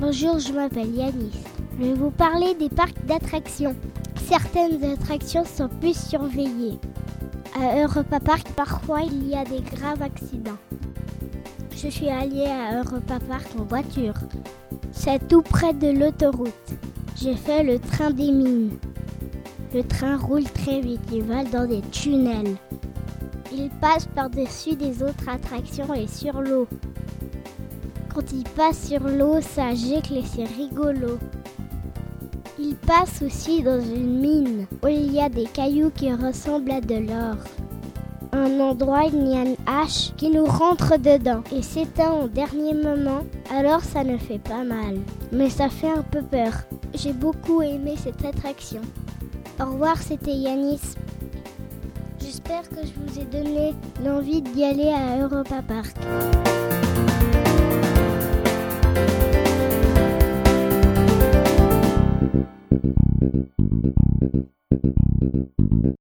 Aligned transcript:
Bonjour, 0.00 0.38
je 0.38 0.52
m'appelle 0.52 0.94
Yanis. 0.94 1.32
Je 1.78 1.84
vais 1.84 1.94
vous 1.94 2.10
parler 2.10 2.54
des 2.54 2.68
parcs 2.68 3.04
d'attractions. 3.06 3.74
Certaines 4.28 4.84
attractions 4.84 5.44
sont 5.44 5.68
plus 5.68 5.96
surveillées. 5.96 6.78
À 7.60 7.82
Europa 7.82 8.20
Park, 8.20 8.48
parfois 8.56 9.00
il 9.02 9.28
y 9.28 9.34
a 9.34 9.44
des 9.44 9.60
graves 9.60 10.02
accidents. 10.02 10.58
Je 11.76 11.88
suis 11.88 12.08
allée 12.08 12.46
à 12.46 12.78
Europa 12.78 13.18
Park 13.28 13.46
en 13.58 13.64
voiture. 13.64 14.14
C'est 14.92 15.26
tout 15.28 15.42
près 15.42 15.72
de 15.72 15.90
l'autoroute. 15.90 16.74
J'ai 17.16 17.36
fait 17.36 17.62
le 17.62 17.78
train 17.78 18.10
des 18.10 18.30
mines. 18.30 18.78
Le 19.72 19.82
train 19.82 20.16
roule 20.16 20.44
très 20.44 20.80
vite, 20.80 21.02
il 21.12 21.22
va 21.22 21.44
dans 21.44 21.66
des 21.66 21.80
tunnels. 21.80 22.56
Il 23.52 23.70
passe 23.80 24.06
par-dessus 24.06 24.76
des 24.76 25.02
autres 25.02 25.28
attractions 25.28 25.94
et 25.94 26.06
sur 26.06 26.42
l'eau. 26.42 26.66
Quand 28.14 28.32
il 28.32 28.44
passe 28.44 28.86
sur 28.88 29.00
l'eau, 29.08 29.40
ça 29.40 29.74
gicle 29.74 30.18
et 30.18 30.24
c'est 30.24 30.44
rigolo. 30.44 31.18
Il 32.60 32.76
passe 32.76 33.22
aussi 33.22 33.60
dans 33.60 33.80
une 33.80 34.20
mine 34.20 34.66
où 34.84 34.86
il 34.86 35.12
y 35.12 35.20
a 35.20 35.28
des 35.28 35.46
cailloux 35.46 35.90
qui 35.90 36.12
ressemblent 36.12 36.70
à 36.70 36.80
de 36.80 36.94
l'or. 36.94 37.34
Un 38.32 38.60
endroit, 38.60 39.02
il 39.12 39.28
y 39.28 39.36
a 39.36 39.42
une 39.42 39.56
hache 39.66 40.12
qui 40.16 40.30
nous 40.30 40.44
rentre 40.44 40.96
dedans 40.96 41.42
et 41.52 41.62
s'éteint 41.62 42.12
au 42.12 42.28
dernier 42.28 42.74
moment, 42.74 43.22
alors 43.52 43.82
ça 43.82 44.04
ne 44.04 44.16
fait 44.16 44.38
pas 44.38 44.62
mal. 44.62 45.00
Mais 45.32 45.50
ça 45.50 45.68
fait 45.68 45.90
un 45.90 46.02
peu 46.02 46.22
peur. 46.22 46.52
J'ai 46.94 47.12
beaucoup 47.12 47.62
aimé 47.62 47.96
cette 48.00 48.24
attraction. 48.24 48.82
Au 49.60 49.72
revoir, 49.72 50.00
c'était 50.00 50.36
Yanis. 50.36 50.94
J'espère 52.20 52.68
que 52.68 52.86
je 52.86 52.92
vous 52.94 53.18
ai 53.18 53.24
donné 53.24 53.74
l'envie 54.04 54.40
d'y 54.40 54.62
aller 54.64 54.92
à 54.92 55.20
Europa 55.20 55.62
Park. 55.66 55.96
De 62.34 62.40
tu 62.70 62.86
edad, 62.88 63.94
de 64.70 65.46
tu. 65.56 65.84